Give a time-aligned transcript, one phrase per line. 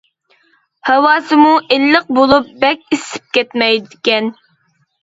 [0.89, 4.35] ھاۋاسىمۇ ئىللىق بولۇپ بەك ئىسسىپ كەتمەيدىكەن.